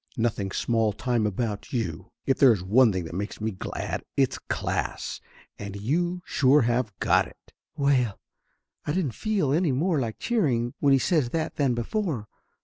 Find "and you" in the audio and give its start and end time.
5.59-6.23